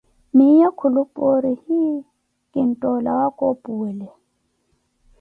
Miyo 0.35 0.69
kilupoori 0.79 1.51
iii, 1.77 1.99
kintoolawa 2.51 3.27
koopuwele. 3.37 4.07